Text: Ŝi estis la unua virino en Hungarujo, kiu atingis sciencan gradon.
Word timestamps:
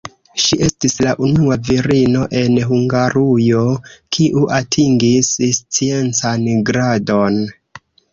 Ŝi 0.43 0.57
estis 0.67 0.93
la 1.07 1.11
unua 1.25 1.57
virino 1.67 2.23
en 2.39 2.55
Hungarujo, 2.69 3.61
kiu 4.17 4.47
atingis 4.61 5.29
sciencan 5.59 6.49
gradon. 6.71 7.39